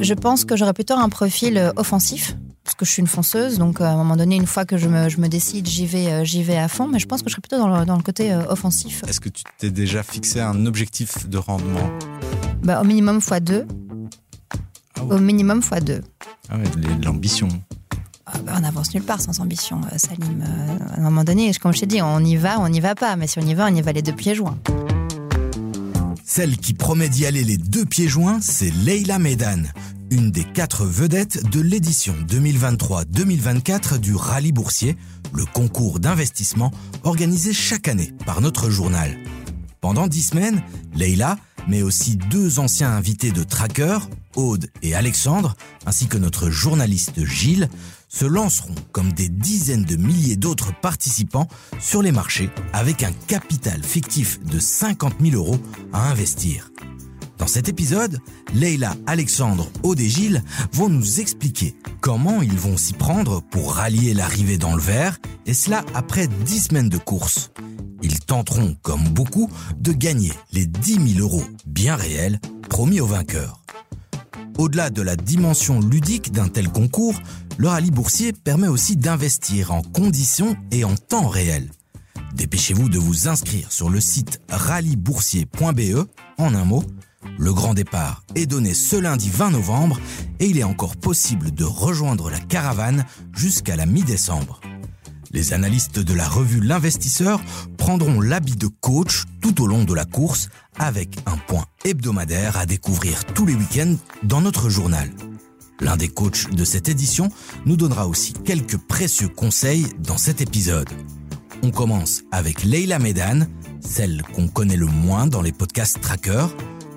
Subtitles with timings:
[0.00, 3.58] Je pense que j'aurais plutôt un profil euh, offensif parce que je suis une fonceuse,
[3.58, 5.86] donc euh, à un moment donné, une fois que je me, je me décide, j'y
[5.86, 6.86] vais, euh, j'y vais à fond.
[6.88, 9.02] Mais je pense que je serais plutôt dans le, dans le côté offensif.
[9.08, 11.90] Est-ce que tu t'es déjà fixé un objectif de rendement?
[12.62, 13.66] Bah, Au minimum x2.
[14.96, 16.00] Ah Au minimum x2.
[16.48, 16.64] Ah ouais,
[17.02, 17.48] l'ambition.
[18.26, 20.44] Ah bah, on avance nulle part sans ambition, Salim.
[20.94, 23.16] à un moment donné, comme je t'ai dit, on y va, on n'y va pas.
[23.16, 24.58] Mais si on y va, on y va les deux pieds joints.
[26.32, 29.64] Celle qui promet d'y aller les deux pieds joints, c'est Leila Medan,
[30.12, 34.96] une des quatre vedettes de l'édition 2023-2024 du Rallye Boursier,
[35.34, 36.70] le concours d'investissement
[37.02, 39.18] organisé chaque année par notre journal.
[39.80, 40.62] Pendant dix semaines,
[40.94, 41.36] Leila,
[41.68, 43.98] mais aussi deux anciens invités de Tracker,
[44.36, 45.54] Aude et Alexandre,
[45.86, 47.68] ainsi que notre journaliste Gilles,
[48.08, 53.82] se lanceront comme des dizaines de milliers d'autres participants sur les marchés avec un capital
[53.82, 55.60] fictif de 50 000 euros
[55.92, 56.70] à investir.
[57.40, 58.20] Dans cet épisode,
[58.52, 60.02] Leila, Alexandre, Aude
[60.72, 65.54] vont nous expliquer comment ils vont s'y prendre pour rallier l'arrivée dans le vert, et
[65.54, 67.50] cela après 10 semaines de course.
[68.02, 73.64] Ils tenteront, comme beaucoup, de gagner les 10 000 euros bien réels promis aux vainqueurs.
[74.58, 77.18] Au-delà de la dimension ludique d'un tel concours,
[77.56, 81.70] le rallye boursier permet aussi d'investir en conditions et en temps réel.
[82.34, 86.84] Dépêchez-vous de vous inscrire sur le site rallyeboursier.be en un mot.
[87.38, 89.98] Le grand départ est donné ce lundi 20 novembre
[90.38, 93.04] et il est encore possible de rejoindre la caravane
[93.34, 94.60] jusqu'à la mi-décembre.
[95.32, 97.40] Les analystes de la revue L'Investisseur
[97.76, 102.66] prendront l'habit de coach tout au long de la course avec un point hebdomadaire à
[102.66, 105.10] découvrir tous les week-ends dans notre journal.
[105.80, 107.30] L'un des coachs de cette édition
[107.64, 110.90] nous donnera aussi quelques précieux conseils dans cet épisode.
[111.62, 113.46] On commence avec Leila Medan,
[113.80, 116.46] celle qu'on connaît le moins dans les podcasts tracker.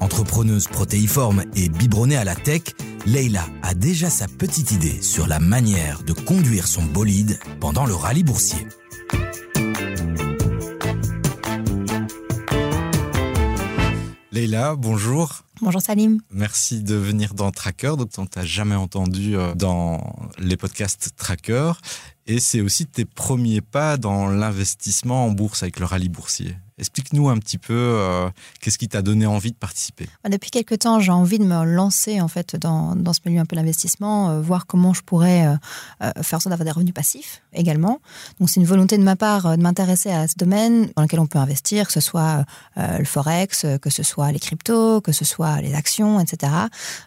[0.03, 2.63] Entrepreneuse protéiforme et biberonnée à la tech,
[3.05, 7.95] Leila a déjà sa petite idée sur la manière de conduire son bolide pendant le
[7.95, 8.67] rallye boursier.
[14.33, 15.43] Leila, bonjour.
[15.61, 16.19] Bonjour Salim.
[16.31, 21.71] Merci de venir dans Tracker, donc on t'a jamais entendu euh, dans les podcasts Tracker.
[22.27, 26.57] Et c'est aussi tes premiers pas dans l'investissement en bourse avec le rallye boursier.
[26.79, 28.29] Explique-nous un petit peu euh,
[28.59, 30.07] qu'est-ce qui t'a donné envie de participer?
[30.23, 33.39] Bah, depuis quelques temps, j'ai envie de me lancer en fait dans, dans ce milieu
[33.39, 37.43] un peu l'investissement, euh, voir comment je pourrais euh, faire sorte d'avoir des revenus passifs
[37.53, 37.99] également.
[38.39, 41.27] Donc c'est une volonté de ma part de m'intéresser à ce domaine dans lequel on
[41.27, 42.45] peut investir, que ce soit
[42.75, 46.51] le forex, que ce soit les cryptos, que ce soit les actions, etc.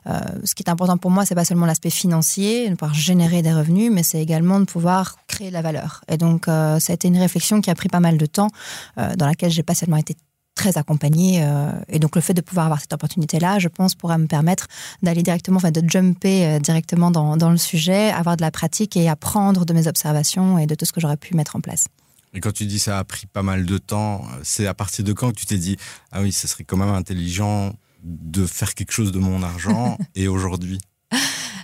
[0.07, 3.53] ce qui est important pour moi, c'est pas seulement l'aspect financier, de pouvoir générer des
[3.53, 6.03] revenus, mais c'est également de pouvoir créer de la valeur.
[6.09, 8.51] Et donc ça a été une réflexion qui a pris pas mal de temps,
[8.97, 10.17] dans laquelle j'ai pas seulement été
[10.55, 11.45] très accompagnée.
[11.45, 14.67] Euh, et donc, le fait de pouvoir avoir cette opportunité-là, je pense, pourra me permettre
[15.03, 18.97] d'aller directement, enfin, de jumper euh, directement dans, dans, le sujet, avoir de la pratique
[18.97, 21.87] et apprendre de mes observations et de tout ce que j'aurais pu mettre en place.
[22.35, 25.13] Et quand tu dis ça a pris pas mal de temps, c'est à partir de
[25.13, 25.77] quand que tu t'es dit,
[26.13, 30.29] ah oui, ce serait quand même intelligent de faire quelque chose de mon argent et
[30.29, 30.79] aujourd'hui?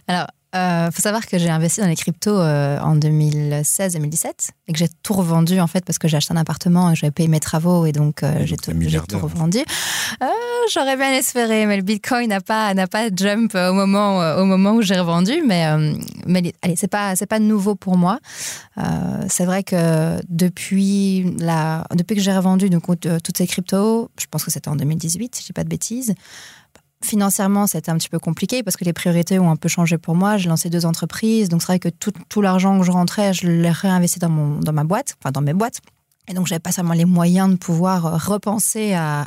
[0.07, 4.79] Alors, euh, faut savoir que j'ai investi dans les cryptos euh, en 2016-2017 et que
[4.79, 7.41] j'ai tout revendu en fait parce que j'ai acheté un appartement et j'avais payé mes
[7.41, 8.73] travaux et donc euh, j'ai tout,
[9.09, 9.61] tout, revendu.
[10.73, 14.73] J'aurais bien espéré, mais le Bitcoin n'a pas n'a pas jump au moment au moment
[14.73, 15.67] où j'ai revendu, mais
[16.27, 18.19] mais allez c'est pas c'est pas nouveau pour moi.
[19.29, 24.45] c'est vrai que depuis la depuis que j'ai revendu donc toutes ces cryptos, je pense
[24.45, 26.15] que c'était en 2018 si je dis pas de bêtises.
[27.03, 30.15] Financièrement, c'était un petit peu compliqué parce que les priorités ont un peu changé pour
[30.15, 30.37] moi.
[30.37, 33.49] J'ai lancé deux entreprises, donc c'est vrai que tout, tout l'argent que je rentrais, je
[33.49, 35.81] l'ai réinvesti dans, mon, dans ma boîte, enfin dans mes boîtes.
[36.29, 39.27] Et donc, j'avais pas seulement les moyens de pouvoir euh, repenser à,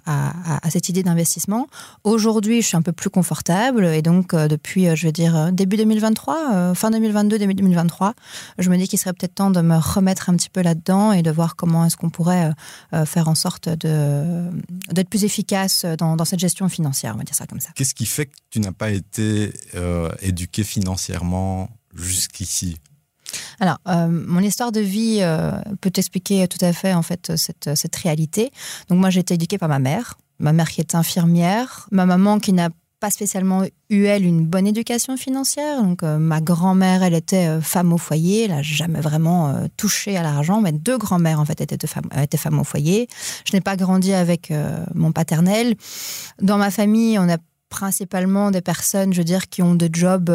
[0.70, 1.68] cette idée d'investissement.
[2.06, 3.86] Aujourd'hui, je suis un peu plus confortable.
[3.86, 8.14] Et donc, euh, depuis, euh, je veux dire, début 2023, fin 2022, début 2023,
[8.60, 11.22] je me dis qu'il serait peut-être temps de me remettre un petit peu là-dedans et
[11.22, 12.52] de voir comment est-ce qu'on pourrait
[13.06, 17.60] faire en sorte d'être plus efficace dans, cette gestion financière, on va dire ça comme
[17.60, 17.70] ça.
[17.76, 19.54] Qu'est-ce qui fait que tu n'as pas été
[20.22, 22.78] éduqué financièrement jusqu'ici?
[23.60, 25.52] Alors, euh, mon histoire de vie euh,
[25.82, 28.52] peut expliquer tout à fait en fait cette, cette réalité.
[28.90, 32.40] Donc moi, j'ai été éduquée par ma mère, ma mère qui est infirmière, ma maman
[32.40, 35.84] qui n'a pas spécialement eu elle une bonne éducation financière.
[35.84, 40.24] Donc euh, ma grand-mère, elle était femme au foyer, elle n'a jamais vraiment touché à
[40.24, 40.62] l'argent.
[40.62, 43.08] Mais deux grand-mères en fait étaient, femmes, étaient femmes au foyer.
[43.46, 44.52] Je n'ai pas grandi avec
[44.94, 45.76] mon paternel.
[46.42, 47.38] Dans ma famille, on a
[47.70, 50.32] principalement des personnes, je veux dire, qui ont des jobs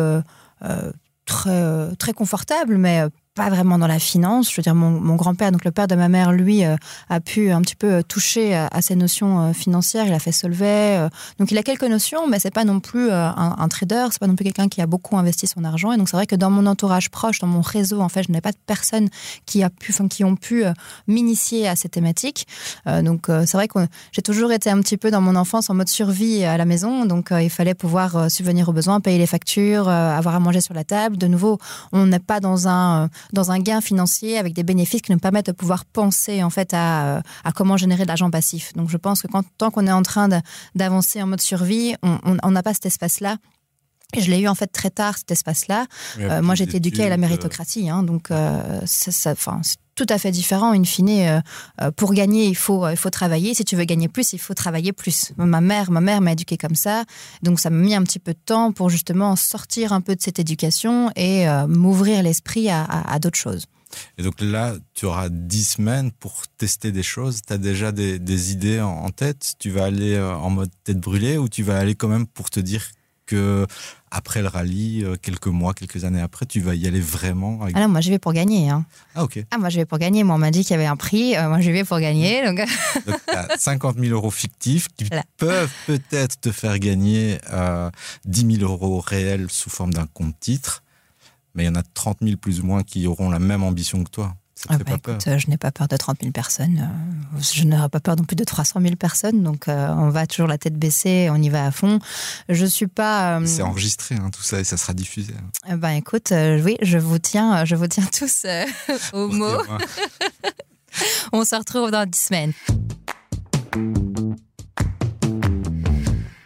[1.31, 4.51] très, très confortable, mais euh, pas vraiment dans la finance.
[4.51, 6.77] Je veux dire, mon, grand-père, donc le père de ma mère, lui, euh,
[7.09, 10.07] a pu un petit peu euh, toucher à, ces notions euh, financières.
[10.07, 11.09] Il a fait Solvay.
[11.39, 14.07] donc, il a quelques notions, mais c'est pas non plus un, un, trader.
[14.11, 15.93] C'est pas non plus quelqu'un qui a beaucoup investi son argent.
[15.93, 18.33] Et donc, c'est vrai que dans mon entourage proche, dans mon réseau, en fait, je
[18.33, 19.09] n'ai pas de personnes
[19.47, 20.65] qui, a pu, qui ont pu
[21.07, 22.47] m'initier à ces thématiques.
[22.87, 23.79] donc, c'est vrai que
[24.13, 27.05] j'ai toujours été un petit peu dans mon enfance en mode survie à la maison.
[27.05, 30.85] Donc, il fallait pouvoir subvenir aux besoins, payer les factures, avoir à manger sur la
[30.85, 31.17] table.
[31.17, 31.59] De nouveau,
[31.93, 35.47] on n'est pas dans un dans un gain financier avec des bénéfices qui nous permettent
[35.47, 38.73] de pouvoir penser en fait à, euh, à comment générer de l'argent passif.
[38.75, 40.29] Donc je pense que quand, tant qu'on est en train
[40.75, 43.37] d'avancer en mode survie, on n'a pas cet espace-là
[44.19, 45.87] je l'ai eu en fait très tard cet espace-là.
[46.19, 49.35] Euh, moi, j'ai été éduquée à la euh, méritocratie, hein, donc euh, ça, ça,
[50.01, 50.73] tout à fait différent.
[50.73, 51.43] In fine,
[51.97, 53.53] pour gagner, il faut, il faut travailler.
[53.53, 55.33] Si tu veux gagner plus, il faut travailler plus.
[55.37, 57.05] Ma mère, ma mère m'a comme ça,
[57.43, 60.23] donc ça m'a mis un petit peu de temps pour justement sortir un peu de
[60.23, 63.67] cette éducation et m'ouvrir l'esprit à, d'autres choses.
[64.17, 67.41] Et donc là, tu auras dix semaines pour tester des choses.
[67.47, 69.55] Tu as déjà des, des idées en, en tête?
[69.59, 72.61] Tu vas aller en mode tête brûlée ou tu vas aller quand même pour te
[72.61, 72.85] dire
[73.31, 73.67] que
[74.11, 77.81] après le rallye, euh, quelques mois, quelques années après, tu vas y aller vraiment Ah
[77.81, 78.69] non, moi je vais pour gagner.
[78.69, 78.85] Hein.
[79.15, 79.45] Ah ok.
[79.53, 80.25] Ah moi je vais pour gagner.
[80.25, 81.37] Moi on m'a dit qu'il y avait un prix.
[81.37, 82.45] Euh, moi je vais pour gagner.
[82.45, 82.59] Donc,
[83.07, 83.17] donc
[83.57, 87.91] 50 000 euros fictifs qui peuvent peut-être te faire gagner euh,
[88.25, 90.83] 10 000 euros réels sous forme d'un compte titre.
[91.55, 94.03] Mais il y en a 30 000 plus ou moins qui auront la même ambition
[94.03, 94.35] que toi.
[94.69, 96.91] Ah bah je n'ai pas peur de 30 000 personnes.
[97.35, 99.43] Euh, je n'aurai pas peur non plus de 300 000 personnes.
[99.43, 101.99] Donc, euh, on va toujours la tête baissée, on y va à fond.
[102.49, 103.39] Je suis pas.
[103.39, 105.33] Euh, C'est enregistré, hein, tout ça, et ça sera diffusé.
[105.69, 108.45] Ben, écoute, oui, je vous tiens, je vous tiens tous
[109.13, 109.57] au mot.
[111.33, 112.53] on se retrouve dans 10 semaines.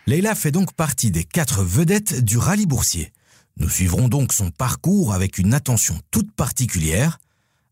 [0.06, 3.12] Leila fait donc partie des quatre vedettes du rallye boursier.
[3.56, 7.19] Nous suivrons donc son parcours avec une attention toute particulière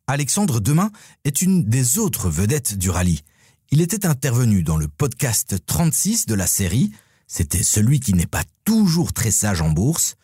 [0.06, 0.90] Alexandre Demain
[1.24, 3.22] est une des autres vedettes du rallye.
[3.70, 6.92] Il était intervenu dans le podcast 36 de la série.
[7.26, 10.16] C'était celui qui n'est pas toujours très sage en bourse.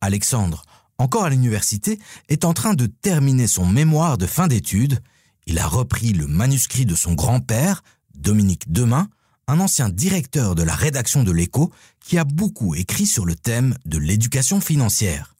[0.00, 0.64] Alexandre,
[0.98, 5.00] encore à l'université, est en train de terminer son mémoire de fin d'études.
[5.46, 7.84] Il a repris le manuscrit de son grand-père,
[8.14, 9.08] Dominique Demain,
[9.48, 13.76] un ancien directeur de la rédaction de l'écho qui a beaucoup écrit sur le thème
[13.84, 15.35] de l'éducation financière.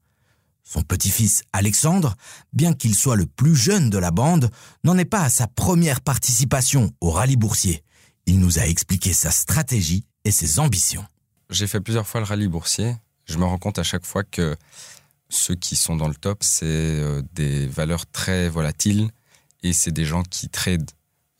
[0.69, 2.17] Son petit-fils Alexandre,
[2.53, 4.51] bien qu'il soit le plus jeune de la bande,
[4.83, 7.85] n'en est pas à sa première participation au rallye boursier.
[8.27, 11.07] Il nous a expliqué sa stratégie et ses ambitions.
[11.51, 12.97] J'ai fait plusieurs fois le rallye boursier.
[13.27, 14.57] Je me rends compte à chaque fois que
[15.29, 19.09] ceux qui sont dans le top, c'est euh, des valeurs très volatiles
[19.63, 20.91] et c'est des gens qui tradent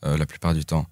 [0.05, 0.85] euh, la plupart du temps.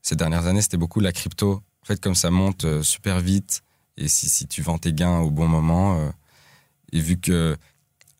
[0.00, 1.62] Ces dernières années, c'était beaucoup la crypto.
[1.82, 3.62] En fait, comme ça monte euh, super vite
[3.98, 6.10] et si, si, tu vends tes gains au bon moment,
[6.92, 7.58] et vu que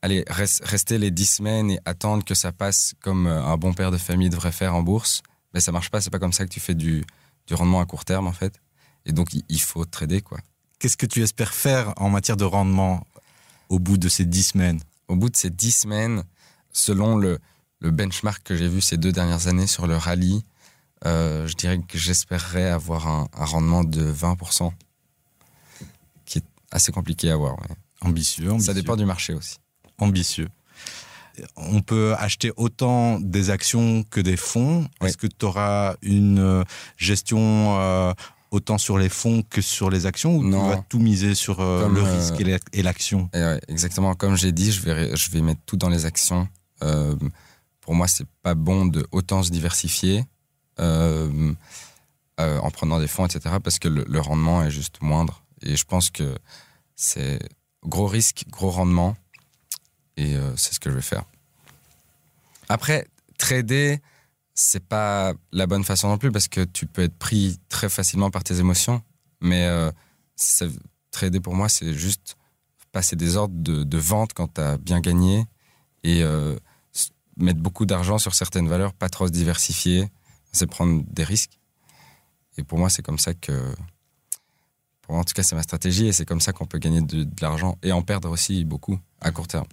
[0.03, 3.91] allez, rester les 10 semaines et attendre que ça passe comme euh, un bon père
[3.91, 5.23] de famille devrait faire en bourse,
[5.55, 6.01] mais ça marche pas.
[6.01, 7.05] C'est pas comme ça que tu fais du,
[7.47, 8.61] du rendement à court terme, en fait.
[9.07, 10.39] Et donc, il faut trader, quoi.
[10.79, 13.07] Qu'est-ce que tu espères faire en matière de rendement
[13.69, 14.81] au bout de ces 10 semaines?
[15.09, 16.25] Au bout de ces 10 semaines,
[16.73, 17.39] selon le,
[17.81, 20.45] le benchmark que j'ai vu ces deux dernières années sur le rallye,
[21.05, 24.73] euh, je dirais que j'espérerais avoir un, rendement de 20%,
[26.25, 27.57] qui est assez compliqué à avoir.
[28.01, 28.67] Ambitieux, ambitieux.
[28.67, 29.59] Ça dépend du marché aussi
[30.03, 30.49] ambitieux.
[31.57, 34.87] On peut acheter autant des actions que des fonds.
[35.01, 36.63] Est-ce que tu auras une euh,
[36.99, 38.13] gestion euh,
[38.51, 41.89] autant sur les fonds que sur les actions ou tu vas tout miser sur euh,
[41.89, 42.35] le risque
[42.73, 43.31] et l'action?
[43.69, 44.15] Exactement.
[44.15, 46.49] Comme j'ai dit, je vais, je vais mettre tout dans les actions.
[47.81, 50.25] pour moi, c'est pas bon de autant se diversifier
[50.79, 53.57] en prenant des fonds, etc.
[53.63, 55.43] Parce que le rendement est juste moindre.
[55.63, 56.35] Et je pense que
[56.95, 57.39] c'est
[57.85, 59.17] gros risque, gros rendement.
[60.17, 61.25] Et euh, c'est ce que je vais faire.
[62.69, 63.07] Après,
[63.39, 64.01] trader,
[64.55, 68.31] c'est pas la bonne façon non plus parce que tu peux être pris très facilement
[68.31, 69.03] par tes émotions.
[69.41, 69.91] Mais euh,
[71.11, 72.37] trader pour moi, c'est juste
[72.93, 75.47] passer des ordres de, vente quand tu as bien gagné
[76.05, 76.57] et euh,
[77.37, 80.09] mettre beaucoup d'argent sur certaines valeurs, pas trop se diversifier,
[80.53, 81.59] c'est prendre des risques.
[82.59, 83.75] Et pour moi, c'est comme ça que.
[85.01, 87.01] Pour moi, en tout cas, c'est ma stratégie et c'est comme ça qu'on peut gagner
[87.01, 89.67] de l'argent et en perdre aussi beaucoup à court terme.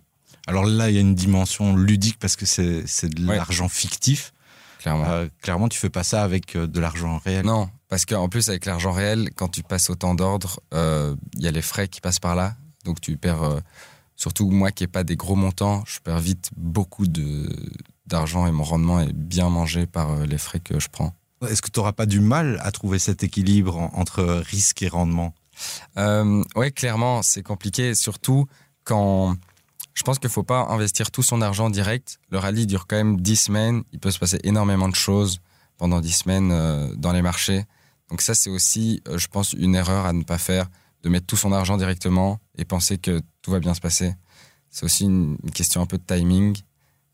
[0.50, 4.34] Alors là, il y a une dimension ludique parce que c'est de l'argent fictif.
[4.80, 5.06] Clairement.
[5.06, 7.46] Euh, clairement, tu fais pas ça avec euh, de l'argent réel.
[7.46, 11.48] Non, parce qu'en plus, avec l'argent réel, quand tu passes autant d'ordre, euh, il y
[11.48, 12.56] a les frais qui passent par là.
[12.84, 13.62] Donc tu perds,
[14.16, 17.06] surtout moi qui n'ai pas des gros montants, je perds vite beaucoup
[18.08, 21.14] d'argent et mon rendement est bien mangé par les frais que je prends.
[21.48, 25.36] Est-ce que tu n'auras pas du mal à trouver cet équilibre entre risque et rendement?
[26.56, 28.48] Oui, clairement, c'est compliqué, surtout
[28.86, 29.36] quand
[29.94, 32.20] Je pense qu'il ne faut pas investir tout son argent direct.
[32.30, 33.84] Le rallye dure quand même 10 semaines.
[33.92, 35.42] Il peut se passer énormément de choses
[35.78, 37.66] pendant 10 semaines euh, dans les marchés.
[38.10, 40.68] Donc ça, c'est aussi, euh, je pense, une erreur à ne pas faire,
[41.04, 44.14] de mettre tout son argent directement et penser que tout va bien se passer.
[44.70, 46.58] C'est aussi une, question un peu de timing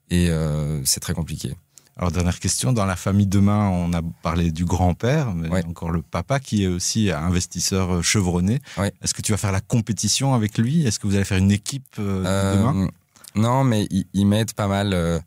[0.09, 1.55] et euh, c'est très compliqué.
[1.97, 6.01] Alors, dernière question, dans la famille demain, on a parlé du grand-père, mais encore le
[6.01, 8.59] papa qui est aussi investisseur chevronné.
[9.01, 10.85] Est-ce que tu vas faire la compétition avec lui?
[10.85, 12.89] Est-ce que vous allez faire une équipe demain?
[13.35, 15.21] Non, mais il, m'aide pas mal.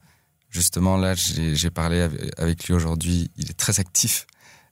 [0.51, 2.07] justement, là, j'ai parlé
[2.37, 3.31] avec lui aujourd'hui.
[3.37, 4.27] Il est très actif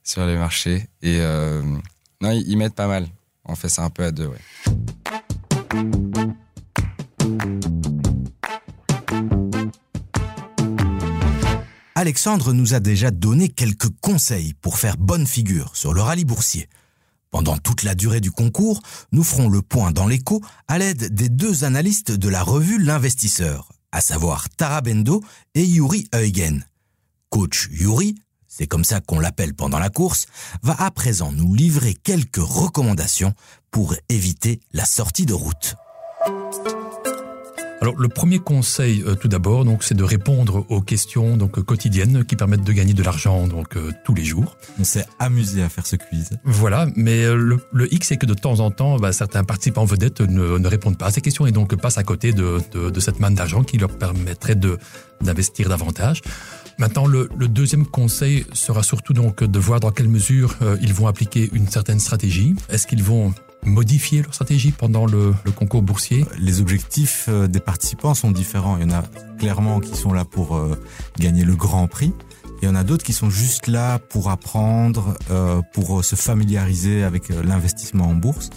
[0.07, 0.87] sur les marchés.
[1.01, 1.61] Et euh,
[2.21, 3.07] non, ils, m'aident pas mal.
[3.45, 4.39] On fait ça un peu à deux, ouais.
[11.99, 16.69] Alexandre nous a déjà donné quelques conseils pour faire bonne figure sur le rallye boursier.
[17.31, 21.27] Pendant toute la durée du concours, nous ferons le point dans l'écho à l'aide des
[21.27, 25.23] deux analystes de la revue L'Investisseur, à savoir Tara Bendo
[25.55, 26.63] et Yuri Eugen.
[27.31, 28.13] Coach Yuri
[28.47, 30.27] c'est comme ça qu'on l'appelle pendant la course,
[30.63, 33.33] va à présent nous livrer quelques recommandations
[33.71, 35.75] pour éviter la sortie de route.
[37.79, 42.25] Alors le premier conseil euh, tout d'abord donc c'est de répondre aux questions donc quotidiennes
[42.25, 44.57] qui permettent de gagner de l'argent donc euh, tous les jours.
[44.79, 46.31] On s'est amusé à faire ce quiz.
[46.43, 49.85] Voilà, mais euh, le, le X c'est que de temps en temps bah, certains participants
[49.85, 52.89] vedettes ne, ne, répondent pas à ces questions et donc passent à côté de, de,
[52.89, 54.77] de cette manne d'argent qui leur permettrait de
[55.21, 56.21] d'investir davantage.
[56.77, 60.93] Maintenant, le, le, deuxième conseil sera surtout donc de voir dans quelle mesure euh, ils
[60.93, 62.55] vont appliquer une certaine stratégie.
[62.69, 67.59] Est-ce qu'ils vont modifier leur stratégie pendant le, le, concours boursier Les objectifs euh, des
[67.59, 68.77] participants sont différents.
[68.77, 69.03] Il y en a
[69.39, 70.75] clairement qui sont là pour euh,
[71.17, 72.13] gagner le grand prix.
[72.61, 75.13] Il y en a d'autres qui sont juste là pour apprendre,
[75.73, 78.49] pour se familiariser avec l'investissement en bourse.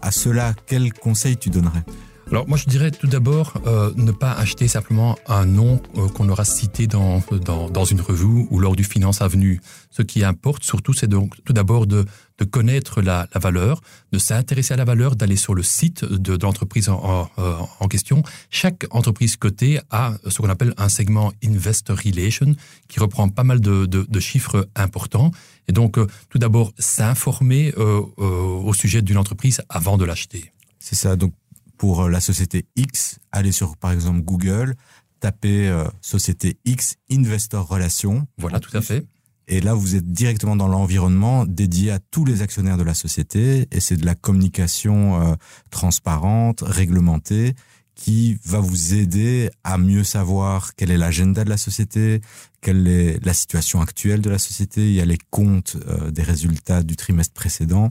[0.00, 1.82] À cela, quel conseil tu donnerais?
[2.30, 6.28] Alors moi je dirais tout d'abord euh, ne pas acheter simplement un nom euh, qu'on
[6.28, 9.60] aura cité dans, dans, dans, une revue ou lors du Finance Avenue.
[9.90, 12.04] Ce qui importe surtout c'est donc tout d'abord de,
[12.38, 13.80] de connaître la, la valeur,
[14.12, 17.54] de s'intéresser à la valeur, d'aller sur le site de, de l'entreprise en, en, euh,
[17.80, 18.22] en, question.
[18.50, 22.54] Chaque entreprise cotée a ce qu'on appelle un segment Investor Relation
[22.88, 25.30] qui reprend pas mal de, de, chiffres importants.
[25.66, 30.52] Et donc euh, tout d'abord s'informer euh, au sujet d'une entreprise avant de l'acheter.
[30.78, 31.32] C'est ça, donc
[31.78, 34.74] pour euh, la société X, allez sur par exemple Google,
[35.20, 38.26] tapez euh, société X Investor Relations.
[38.36, 39.06] Voilà, tout à fait.
[39.50, 43.66] Et là, vous êtes directement dans l'environnement dédié à tous les actionnaires de la société,
[43.70, 45.34] et c'est de la communication euh,
[45.70, 47.54] transparente, réglementée,
[47.94, 52.20] qui va vous aider à mieux savoir quel est l'agenda de la société,
[52.60, 54.86] quelle est la situation actuelle de la société.
[54.86, 55.76] Il y a les comptes
[56.12, 57.90] des résultats du trimestre précédent.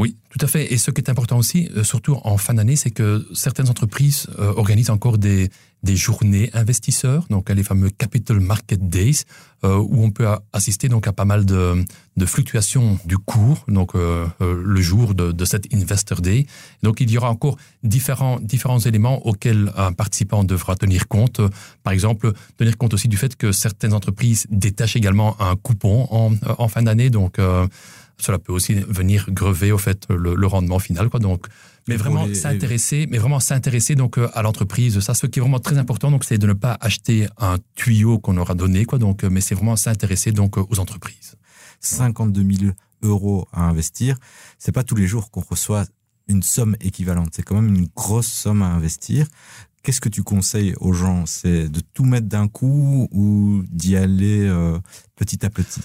[0.00, 0.72] Oui, tout à fait.
[0.72, 4.28] Et ce qui est important aussi, euh, surtout en fin d'année, c'est que certaines entreprises
[4.38, 5.50] euh, organisent encore des,
[5.82, 9.24] des journées investisseurs, donc les fameux Capital Market Days,
[9.62, 11.84] euh, où on peut assister donc à pas mal de,
[12.16, 16.46] de fluctuations du cours, donc le jour de, de cet Investor Day.
[16.82, 21.42] Donc il y aura encore différents, différents éléments auxquels un participant devra tenir compte.
[21.82, 26.32] Par exemple, tenir compte aussi du fait que certaines entreprises détachent également un coupon en,
[26.56, 27.38] en fin d'année, donc
[28.20, 31.08] cela peut aussi venir grever au fait le, le rendement final.
[31.10, 31.20] Quoi.
[31.20, 31.46] Donc,
[31.88, 35.00] mais vraiment s'intéresser, mais vraiment s'intéresser donc euh, à l'entreprise.
[35.00, 38.18] Ça, ce qui est vraiment très important, donc c'est de ne pas acheter un tuyau
[38.18, 38.98] qu'on aura donné, quoi.
[38.98, 41.36] Donc, euh, mais c'est vraiment s'intéresser donc euh, aux entreprises.
[41.80, 42.72] 52 000
[43.02, 44.16] euros à investir,
[44.58, 45.86] c'est pas tous les jours qu'on reçoit
[46.28, 47.30] une somme équivalente.
[47.32, 49.26] C'est quand même une grosse somme à investir.
[49.82, 51.24] Qu'est-ce que tu conseilles aux gens?
[51.26, 54.78] C'est de tout mettre d'un coup ou d'y aller euh,
[55.16, 55.80] petit à petit?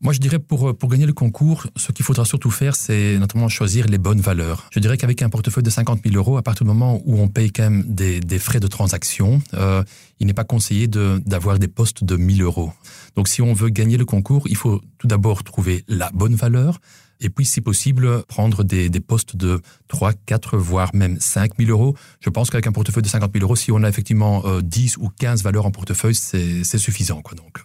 [0.00, 3.48] Moi, je dirais pour, pour gagner le concours, ce qu'il faudra surtout faire, c'est notamment
[3.48, 4.68] choisir les bonnes valeurs.
[4.70, 7.28] Je dirais qu'avec un portefeuille de 50 000 euros, à partir du moment où on
[7.28, 9.82] paye quand même des, des frais de transaction, euh,
[10.20, 12.72] il n'est pas conseillé d'avoir de, des postes de 1000 euros.
[13.16, 16.80] Donc, si on veut gagner le concours, il faut tout d'abord trouver la bonne valeur.
[17.20, 21.70] Et puis, si possible, prendre des, des postes de 3, 4, voire même 5 000
[21.70, 21.96] euros.
[22.20, 24.98] Je pense qu'avec un portefeuille de 50 000 euros, si on a effectivement euh, 10
[24.98, 27.22] ou 15 valeurs en portefeuille, c'est suffisant.
[27.22, 27.64] Quoi, donc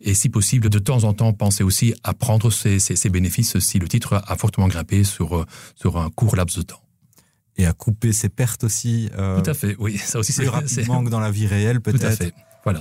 [0.00, 3.58] et si possible, de temps en temps, penser aussi à prendre ces, ces, ces bénéfices
[3.58, 6.82] si le titre a fortement grimpé sur, euh, sur un court laps de temps.
[7.56, 9.08] Et à couper ses pertes aussi.
[9.16, 9.96] Euh, Tout à fait, oui.
[9.98, 12.00] Ça aussi, c'est rapidement que dans la vie réelle, peut-être.
[12.00, 12.34] Tout à fait.
[12.64, 12.80] Voilà.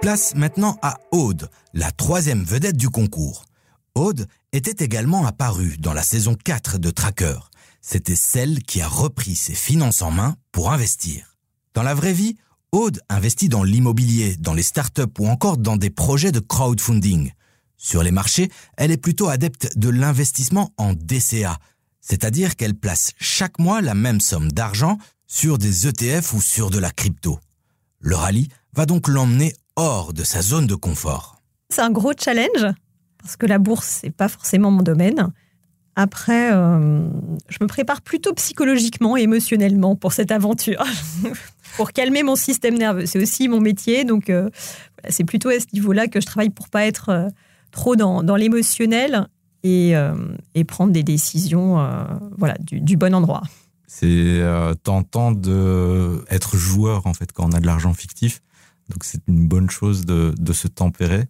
[0.00, 3.44] Place maintenant à Aude, la troisième vedette du concours.
[3.94, 7.38] Aude était également apparue dans la saison 4 de Tracker.
[7.80, 11.31] C'était celle qui a repris ses finances en main pour investir.
[11.74, 12.36] Dans la vraie vie,
[12.70, 17.32] Aude investit dans l'immobilier, dans les startups ou encore dans des projets de crowdfunding.
[17.76, 21.58] Sur les marchés, elle est plutôt adepte de l'investissement en DCA.
[22.00, 26.78] c'est-à-dire qu'elle place chaque mois la même somme d'argent sur des ETF ou sur de
[26.78, 27.38] la crypto.
[28.00, 31.36] Le rallye va donc l'emmener hors de sa zone de confort.
[31.70, 32.66] C'est un gros challenge
[33.18, 35.32] parce que la bourse, c'est pas forcément mon domaine.
[35.94, 37.06] Après, euh,
[37.48, 40.82] je me prépare plutôt psychologiquement et émotionnellement pour cette aventure,
[41.76, 43.06] pour calmer mon système nerveux.
[43.06, 44.50] C'est aussi mon métier, donc euh,
[45.08, 47.28] c'est plutôt à ce niveau-là que je travaille pour pas être euh,
[47.70, 49.26] trop dans, l'émotionnel
[49.62, 49.94] et,
[50.54, 51.76] et, prendre des décisions
[52.36, 53.42] voilà, du, bon endroit.
[53.86, 54.42] C'est
[54.82, 58.42] tentant d'être joueur en fait quand on a de l'argent fictif,
[58.90, 61.28] donc c'est une bonne chose de, de se tempérer.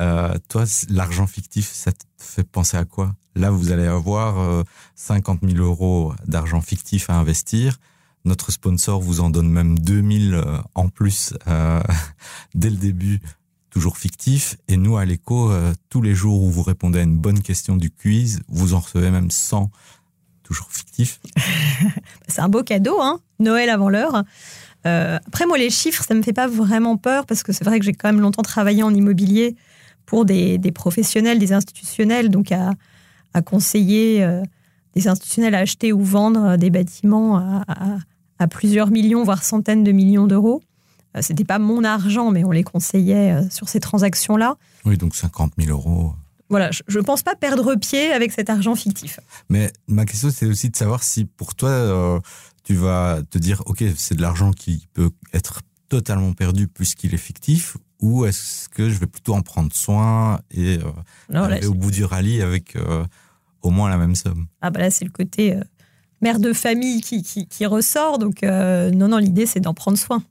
[0.00, 3.14] Euh, toi, l'argent fictif, ça te fait penser à quoi?
[3.34, 4.64] Là, vous allez avoir
[4.94, 7.78] 50 euh, 000 euros d'argent fictif à investir.
[8.26, 11.32] Notre sponsor vous en donne même 2000 euh, en plus
[12.54, 13.20] dès le début,
[13.70, 14.56] toujours fictif.
[14.68, 15.50] Et nous, à l'écho,
[15.88, 19.10] tous les jours où vous répondez à une bonne question du quiz, vous en recevez
[19.10, 19.70] même 100,
[20.42, 21.20] toujours fictif.
[22.28, 24.24] C'est un beau cadeau, hein Noël avant l'heure.
[24.84, 27.84] après, moi, les chiffres, ça me fait pas vraiment peur parce que c'est vrai que
[27.84, 29.56] j'ai quand même longtemps travaillé en immobilier
[30.06, 32.72] pour des, professionnels, des institutionnels, donc à,
[33.44, 34.42] conseiller euh,
[34.94, 37.62] des institutionnels à acheter ou vendre des bâtiments
[38.48, 40.62] plusieurs millions, voire centaines de millions d'euros.
[41.16, 44.56] Euh, Ce n'était pas mon argent, mais on les conseillait euh, sur ces transactions-là.
[44.84, 46.12] Oui, donc 50 000 euros.
[46.48, 49.18] Voilà, je ne pense pas perdre pied avec cet argent fictif.
[49.48, 52.20] Mais ma question, c'est aussi de savoir si pour toi,
[52.62, 57.18] tu vas te dire, OK, c'est de l'argent qui peut être totalement perdu puisqu'il est
[57.18, 61.90] fictif, ou est-ce que je vais plutôt en prendre soin et euh, aller au bout
[61.90, 63.04] du rallye avec euh,
[63.62, 64.46] au moins la même somme?
[64.60, 65.60] Ah bah là, c'est le côté euh,
[66.22, 68.18] mère de famille qui, qui, ressort.
[68.18, 70.22] Donc non, non, l'idée, c'est d'en prendre soin.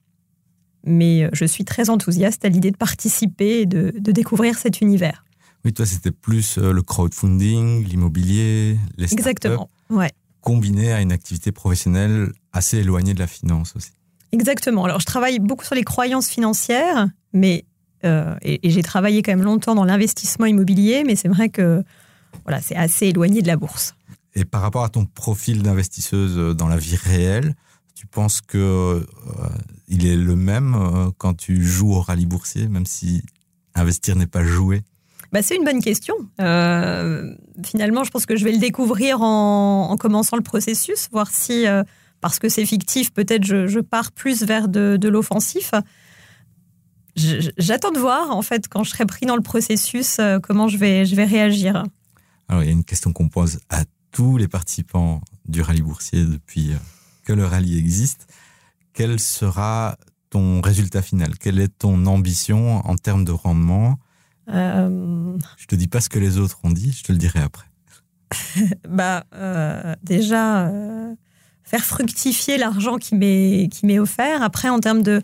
[0.85, 5.25] Mais je suis très enthousiaste à l'idée de participer et de, de, découvrir cet univers.
[5.63, 10.11] Oui, toi, c'était plus le crowdfunding, l'immobilier, les Exactement, ouais.
[10.41, 13.89] Combiné à une activité professionnelle assez éloignée de la finance aussi.
[14.31, 14.85] Exactement.
[14.85, 17.65] Alors, je travaille beaucoup sur les croyances financières mais
[18.05, 21.83] euh, et, j'ai travaillé quand même longtemps dans l'investissement immobilier, mais c'est vrai que
[22.43, 23.95] voilà, c'est assez éloigné de la bourse.
[24.35, 27.55] Et par rapport à ton profil d'investisseuse euh, dans la vie réelle,
[27.95, 29.03] tu penses que euh,
[29.87, 33.23] il est le même quand tu joues au rallye boursier, même si
[33.73, 34.83] investir n'est pas jouer?
[35.31, 36.15] Bah, c'est une bonne question.
[36.37, 41.65] finalement, je pense que je vais le découvrir en, commençant le processus, voir si,
[42.19, 45.71] parce que c'est fictif, peut-être je, pars plus vers de, de l'offensif
[47.15, 50.77] j'attends de voir, en fait, quand je serai pris dans le processus, euh, comment je
[50.77, 51.83] vais, je vais réagir.
[52.47, 53.83] Alors, il y a une question qu'on pose à
[54.15, 56.77] tous les participants du rallye boursier depuis euh,
[57.25, 58.33] que le rallye existe.
[58.93, 59.97] Quel sera
[60.29, 61.37] ton résultat final?
[61.37, 63.99] Quelle est ton ambition en termes de rendement?
[64.47, 65.37] Euh...
[65.57, 67.65] Je te dis pas ce que les autres ont dit, je te le dirai après.
[68.89, 70.71] bah, euh, déjà,
[71.63, 74.41] faire fructifier l'argent qui m'est offert.
[74.43, 75.21] Après, en termes de,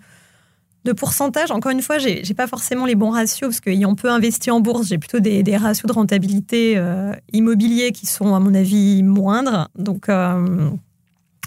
[0.84, 4.10] de pourcentage, encore une fois, j'ai n'ai pas forcément les bons ratios parce qu'ayant peu
[4.10, 7.14] investi en bourse, j'ai plutôt des, ratios de rentabilité euh,
[7.94, 9.70] qui sont, à mon avis, moindres.
[9.76, 10.70] Donc, euh,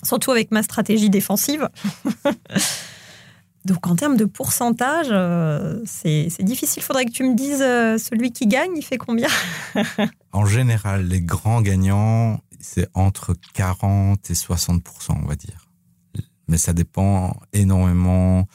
[0.05, 1.69] surtout avec ma stratégie défensive.
[3.65, 6.83] Donc, en termes de pourcentage, euh, c'est difficile.
[6.83, 9.29] Il faudrait que tu me dises celui qui gagne, il fait combien?
[10.33, 14.81] En général, les grands gagnants, c'est entre 40 et 60%
[15.23, 15.64] on va dire.
[16.49, 18.47] Mais ça dépend énormément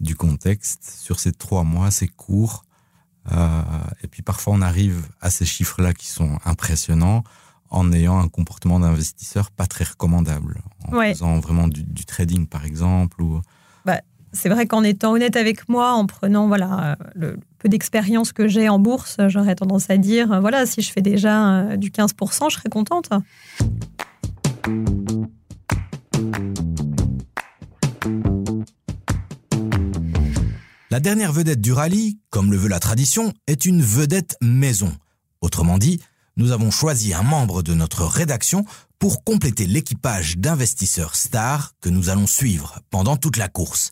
[0.00, 0.84] du contexte.
[1.00, 2.64] Sur ces trois mois, c'est court.
[3.32, 3.62] Euh,
[4.02, 7.24] et puis parfois, on arrive à ces chiffres-là qui sont impressionnants
[7.70, 10.60] en ayant un comportement d'investisseur pas très recommandable.
[10.86, 13.20] En faisant vraiment du, trading, par exemple.
[13.22, 13.40] Ou...
[13.84, 14.00] Bah,
[14.32, 18.68] c'est vrai qu'en étant honnête avec moi, en prenant voilà, le peu d'expérience que j'ai
[18.68, 22.56] en bourse, j'aurais tendance à dire, voilà, si je fais déjà euh, du 15%, je
[22.56, 23.10] serais contente.
[30.90, 34.96] La dernière vedette du rallye, comme le veut la tradition, est une vedette maison.
[35.42, 36.00] Autrement dit,
[36.38, 38.64] nous avons choisi un membre de notre rédaction
[38.98, 43.90] pour compléter l'équipage d'investisseurs stars que nous allons suivre pendant toute la course.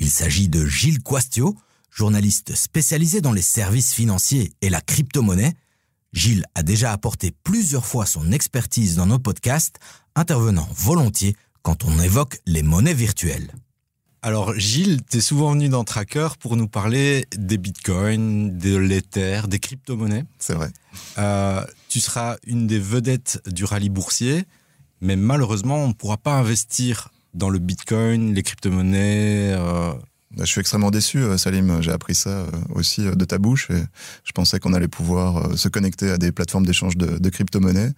[0.00, 1.56] Il s'agit de Gilles Quastio,
[1.90, 5.54] journaliste spécialisé dans les services financiers et la crypto-monnaie.
[6.12, 9.78] Gilles a déjà apporté plusieurs fois son expertise dans nos podcasts,
[10.16, 13.52] intervenant volontiers quand on évoque les monnaies virtuelles.
[14.26, 19.42] Alors Gilles, tu es souvent venu dans Tracker pour nous parler des bitcoins, de l'Ether,
[19.46, 20.24] des crypto-monnaies.
[20.40, 20.70] C'est vrai.
[21.16, 24.42] Euh, tu seras une des vedettes du rallye boursier,
[25.00, 29.92] mais malheureusement, on ne pourra pas investir dans le bitcoin, les crypto-monnaies, euh,
[30.32, 31.80] Bah, je suis extrêmement déçu, euh, Salim.
[31.80, 33.84] J'ai appris ça aussi de ta bouche et
[34.24, 37.92] je pensais qu'on allait pouvoir se connecter à des plateformes d'échange de, de crypto-monnaies.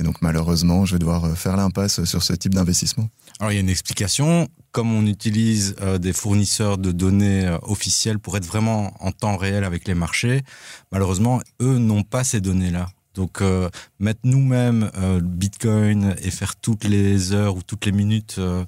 [0.00, 3.08] Et donc malheureusement, je vais devoir faire l'impasse sur ce type d'investissement.
[3.38, 4.48] Alors il y a une explication.
[4.72, 9.86] Comme on utilise des fournisseurs de données officiels pour être vraiment en temps réel avec
[9.86, 10.42] les marchés,
[10.90, 12.88] malheureusement, eux n'ont pas ces données-là.
[13.20, 18.36] Donc euh, mettre nous-mêmes euh, Bitcoin et faire toutes les heures ou toutes les minutes
[18.38, 18.64] euh,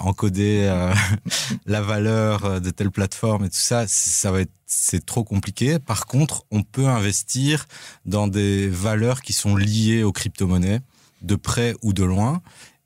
[0.00, 0.66] encoder
[1.66, 5.78] la valeur de telle plateforme et tout ça, ça va être c'est trop compliqué.
[5.78, 7.66] Par contre, on peut investir
[8.06, 10.80] dans des valeurs qui sont liées aux crypto-monnaies
[11.22, 12.42] de près ou de loin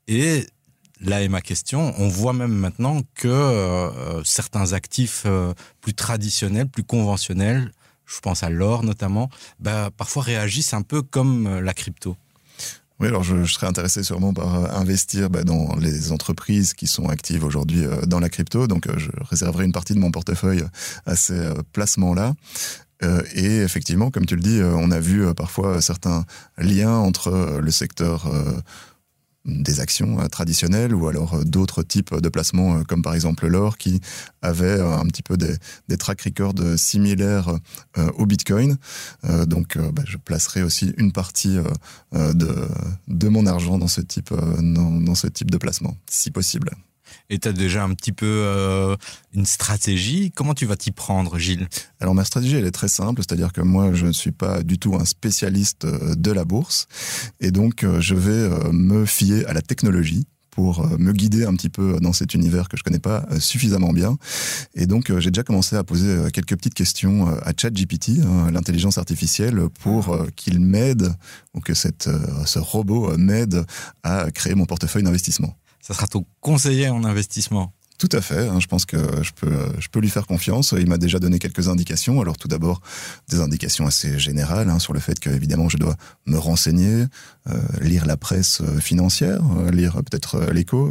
[0.07, 0.47] et
[1.01, 1.95] là est ma question.
[1.97, 5.27] On voit même maintenant que certains actifs
[5.81, 7.73] plus traditionnels, plus conventionnels,
[8.11, 12.17] je pense à l'or notamment, bah, parfois réagissent un peu comme euh, la crypto.
[12.99, 17.09] Oui, alors je, serais intéressé sûrement par euh, investir bah, dans les entreprises qui sont
[17.09, 18.67] actives aujourd'hui euh, dans la crypto.
[18.67, 20.65] Donc je réserverai une partie de mon portefeuille
[21.07, 22.35] à ces placements-là.
[23.35, 26.27] et effectivement, comme tu le dis, on a vu parfois certains
[26.59, 28.31] liens entre le secteur
[29.45, 33.47] des actions euh, traditionnelles ou alors euh, d'autres types de placements euh, comme par exemple
[33.47, 34.01] l'or qui
[34.43, 35.57] avait un petit peu des,
[35.97, 37.59] track records similaires
[38.17, 38.79] au Bitcoin.
[39.47, 41.59] donc bah, je placerai aussi une partie
[42.13, 46.71] de, mon argent dans ce dans ce type de placement, si possible.
[47.29, 48.97] Et tu as déjà un petit peu euh,
[49.33, 50.33] une stratégie.
[50.35, 51.69] Comment tu vas t'y prendre, Gilles?
[52.01, 54.79] Alors ma stratégie, elle est très simple, c'est-à-dire que moi, je ne suis pas du
[54.79, 56.87] tout un spécialiste euh, de la bourse,
[57.41, 61.69] et donc euh, je vais me fier à la technologie pour me guider un petit
[61.69, 64.19] peu dans cet univers que je connais pas suffisamment bien.
[64.75, 69.69] Et donc, j'ai déjà commencé à poser quelques petites questions à ChatGPT, hein, l'intelligence artificielle,
[69.81, 71.15] pour qu'il m'aide,
[71.55, 72.11] ou que cette,
[72.47, 73.65] ce robot m'aide
[74.03, 77.73] à créer mon portefeuille d'investissement ça sera ton conseiller en investissement.
[78.01, 78.49] Tout à fait.
[78.49, 80.75] Hein, je pense que je peux, je peux lui faire confiance.
[80.77, 82.23] Il m'a déjà donné quelques indications.
[82.23, 82.81] Alors tout d'abord,
[83.29, 87.05] des indications assez générales hein, sur le fait que évidemment je dois me renseigner,
[87.51, 90.91] euh, lire la presse euh, financière, euh, lire peut-être l'écho.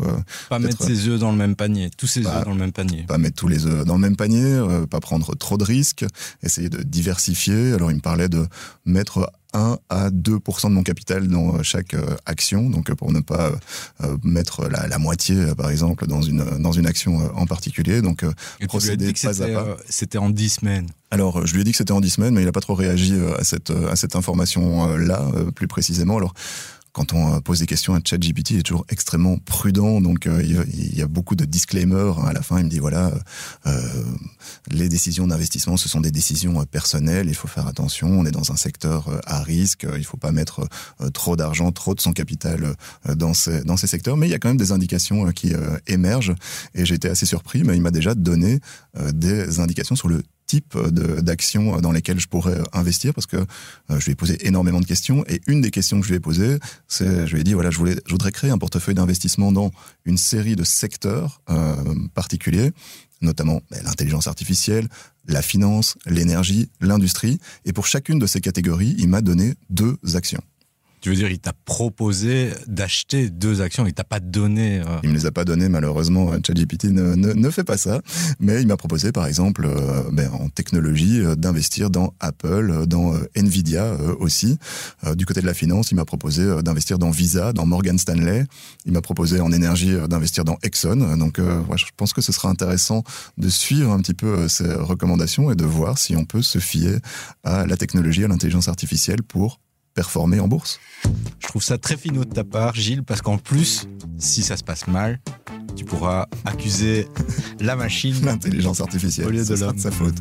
[0.50, 3.06] pas mettre ses œufs dans le même panier, tous ses œufs dans le même panier.
[3.08, 6.06] Pas mettre tous les œufs dans le même panier, pas prendre trop de risques,
[6.44, 7.74] essayer de diversifier.
[7.74, 8.46] Alors il me parlait de
[8.86, 13.12] mettre 1 à 2% de mon capital dans euh, chaque euh, action, donc euh, pour
[13.12, 13.52] ne pas
[14.24, 18.02] mettre la, moitié, par exemple, dans une dans une action en particulier.
[18.02, 18.24] Donc
[18.68, 19.78] procéder pas à pas.
[19.88, 20.88] C'était en 10 semaines.
[21.12, 22.76] Alors, je lui ai dit que c'était en 10 semaines, mais il n'a pas trop
[22.76, 26.18] réagi à cette à cette information là, plus précisément.
[26.18, 26.34] Alors
[27.00, 30.02] quand on euh, pose des questions à ChatGPT, il est toujours extrêmement prudent.
[30.02, 32.20] Donc, euh, il y a beaucoup de disclaimers.
[32.20, 32.28] Hein.
[32.28, 33.14] À la fin, il me dit voilà,
[33.68, 33.82] euh,
[34.70, 37.28] les décisions d'investissement, ce sont des décisions personnelles.
[37.30, 38.10] Il faut faire attention.
[38.10, 39.88] On est dans un secteur à risque.
[39.90, 40.68] Il ne faut pas mettre
[41.14, 42.76] trop d'argent, trop de son capital
[43.16, 44.18] dans ces dans ces secteurs.
[44.18, 45.54] Mais il y a quand même des indications qui
[45.88, 46.36] émergent.
[46.76, 47.64] Et été assez surpris.
[47.64, 48.60] Mais il m'a déjà donné
[49.14, 50.76] des indications sur le type
[51.22, 54.86] d'actions dans lesquelles je pourrais investir parce que euh, je lui ai posé énormément de
[54.86, 56.58] questions et une des questions que je lui ai posées,
[56.88, 59.72] c'est je lui ai dit voilà je voudrais créer un portefeuille d'investissement dans
[60.06, 61.76] une série de secteurs euh,
[62.16, 62.72] particuliers
[63.22, 64.88] notamment ben, l'intelligence artificielle,
[65.28, 67.38] la finance, l'énergie, l'industrie.
[67.66, 70.42] Et pour chacune de ces catégories, il m'a donné deux actions.
[71.02, 74.80] Tu veux dire, il t'a proposé d'acheter deux actions, il t'a pas donné.
[74.80, 75.00] Euh...
[75.04, 76.32] Il me les a pas données, malheureusement.
[76.46, 78.02] ChatGPT ne, ne, ne, fait pas ça.
[78.40, 82.86] Mais il m'a proposé, par exemple, euh, ben, en technologie, euh, d'investir dans Apple, euh,
[82.86, 84.58] dans Nvidia aussi.
[85.16, 88.46] du côté de la finance, il m'a proposé d'investir dans Visa, dans Morgan Stanley.
[88.86, 91.18] Il m'a proposé en énergie d'investir dans Exxon.
[91.18, 93.04] Donc, je pense que ce sera intéressant
[93.38, 97.00] de suivre un petit peu ces recommandations et de voir si on peut se fier
[97.44, 99.60] à la technologie, à l'intelligence artificielle pour
[99.94, 100.80] performer en bourse.
[101.40, 104.64] Je trouve ça très finot de ta part, Gilles, parce qu'en plus, si ça se
[104.64, 105.20] passe mal,
[105.76, 107.08] tu pourras accuser
[107.60, 109.78] la machine, l'intelligence artificielle, au lieu de l'homme.
[109.78, 110.18] sa faute.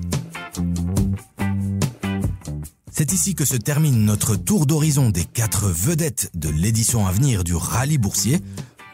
[2.90, 7.44] C'est ici que se termine notre tour d'horizon des quatre vedettes de l'édition à venir
[7.44, 8.40] du rallye boursier.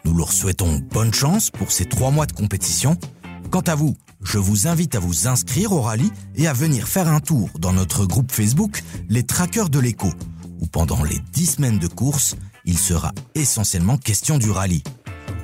[0.03, 2.97] Nous leur souhaitons bonne chance pour ces trois mois de compétition.
[3.49, 7.07] Quant à vous, je vous invite à vous inscrire au rallye et à venir faire
[7.07, 10.09] un tour dans notre groupe Facebook Les Traqueurs de l'écho
[10.61, 14.83] où pendant les 10 semaines de course, il sera essentiellement question du rallye.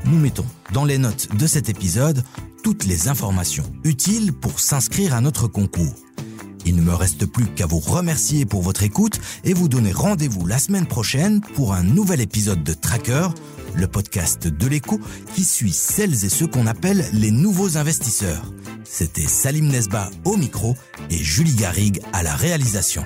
[0.06, 2.24] Nous mettons dans les notes de cet épisode
[2.63, 5.95] toutes les informations utiles pour s'inscrire à notre concours.
[6.65, 10.45] Il ne me reste plus qu'à vous remercier pour votre écoute et vous donner rendez-vous
[10.45, 13.30] la semaine prochaine pour un nouvel épisode de Tracker,
[13.74, 15.00] le podcast de l'écho
[15.34, 18.43] qui suit celles et ceux qu'on appelle les nouveaux investisseurs.
[18.84, 20.76] C'était Salim Nesba au micro
[21.10, 23.04] et Julie Garrigue à la réalisation.